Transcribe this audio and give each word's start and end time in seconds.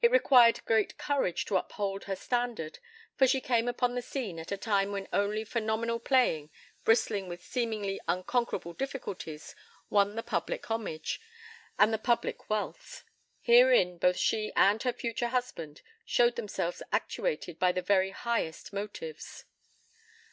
It 0.00 0.10
required 0.10 0.58
great 0.64 0.98
courage 0.98 1.44
to 1.44 1.56
uphold 1.56 2.06
her 2.06 2.16
standard, 2.16 2.80
for 3.14 3.28
she 3.28 3.40
came 3.40 3.68
upon 3.68 3.94
the 3.94 4.02
scene 4.02 4.40
at 4.40 4.50
a 4.50 4.56
time 4.56 4.90
when 4.90 5.06
only 5.12 5.44
phenomenal 5.44 6.00
playing, 6.00 6.50
bristling 6.82 7.28
with 7.28 7.44
seemingly 7.44 8.00
unconquerable 8.08 8.72
difficulties, 8.72 9.54
won 9.88 10.16
the 10.16 10.24
public 10.24 10.68
homage 10.68 11.20
and 11.78 11.92
the 11.94 11.98
public 11.98 12.50
wealth. 12.50 13.04
Herein 13.40 13.98
both 13.98 14.16
she 14.16 14.52
and 14.56 14.82
her 14.82 14.92
future 14.92 15.28
husband 15.28 15.82
showed 16.04 16.34
themselves 16.34 16.82
actuated 16.90 17.60
by 17.60 17.70
the 17.70 17.82
very 17.82 18.10
highest 18.10 18.72
motives. 18.72 19.44